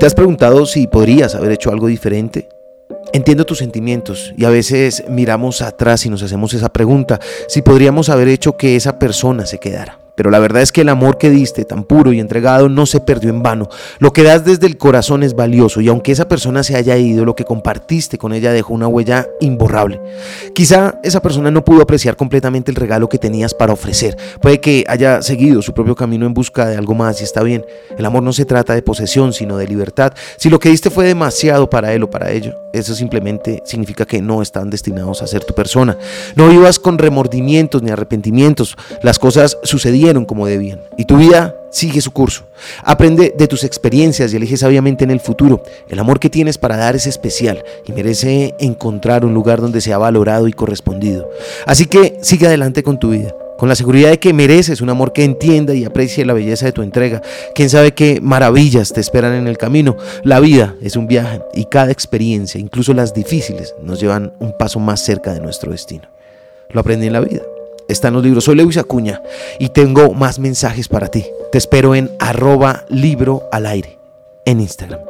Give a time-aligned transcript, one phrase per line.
[0.00, 2.48] ¿Te has preguntado si podrías haber hecho algo diferente?
[3.12, 8.08] Entiendo tus sentimientos y a veces miramos atrás y nos hacemos esa pregunta, si podríamos
[8.08, 9.98] haber hecho que esa persona se quedara.
[10.14, 13.00] Pero la verdad es que el amor que diste, tan puro y entregado, no se
[13.00, 13.68] perdió en vano.
[13.98, 17.24] Lo que das desde el corazón es valioso y aunque esa persona se haya ido,
[17.24, 20.00] lo que compartiste con ella dejó una huella imborrable.
[20.54, 24.16] Quizá esa persona no pudo apreciar completamente el regalo que tenías para ofrecer.
[24.40, 27.64] Puede que haya seguido su propio camino en busca de algo más y está bien.
[27.96, 30.12] El amor no se trata de posesión, sino de libertad.
[30.36, 34.22] Si lo que diste fue demasiado para él o para ello, eso simplemente significa que
[34.22, 35.96] no están destinados a ser tu persona.
[36.36, 38.76] No vivas con remordimientos ni arrepentimientos.
[39.02, 40.80] Las cosas sucedieron como debían.
[40.96, 42.44] Y tu vida sigue su curso.
[42.84, 45.62] Aprende de tus experiencias y elige sabiamente en el futuro.
[45.88, 49.98] El amor que tienes para dar es especial y merece encontrar un lugar donde sea
[49.98, 51.30] valorado y correspondido.
[51.66, 55.12] Así que sigue adelante con tu vida con la seguridad de que mereces un amor
[55.12, 57.20] que entienda y aprecie la belleza de tu entrega.
[57.54, 59.98] Quién sabe qué maravillas te esperan en el camino.
[60.24, 64.80] La vida es un viaje y cada experiencia, incluso las difíciles, nos llevan un paso
[64.80, 66.08] más cerca de nuestro destino.
[66.70, 67.42] Lo aprendí en la vida
[67.86, 68.44] está en los libros.
[68.44, 69.20] Soy Lewis Acuña
[69.58, 71.26] y tengo más mensajes para ti.
[71.52, 73.98] Te espero en arroba libro al aire
[74.46, 75.09] en Instagram.